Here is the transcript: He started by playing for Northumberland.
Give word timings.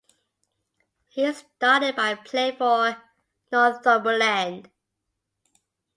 He 1.09 1.31
started 1.31 1.95
by 1.95 2.15
playing 2.15 2.55
for 2.57 2.97
Northumberland. 3.51 4.71